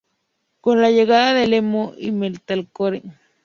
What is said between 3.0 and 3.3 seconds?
"Kerrang!